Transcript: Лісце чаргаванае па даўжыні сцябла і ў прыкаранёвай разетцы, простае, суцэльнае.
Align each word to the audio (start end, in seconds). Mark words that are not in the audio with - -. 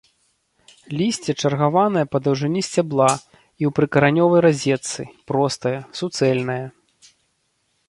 Лісце 1.01 1.31
чаргаванае 1.41 2.03
па 2.13 2.17
даўжыні 2.27 2.61
сцябла 2.69 3.11
і 3.17 3.19
ў 3.19 3.71
прыкаранёвай 3.81 4.41
разетцы, 4.47 5.01
простае, 5.33 5.77
суцэльнае. 6.01 6.61